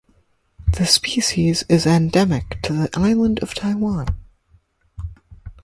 The 0.79 0.87
species 0.87 1.63
is 1.69 1.85
endemic 1.85 2.59
to 2.63 2.73
the 2.73 2.89
island 2.95 3.43
of 3.43 3.53
Taiwan. 3.53 4.07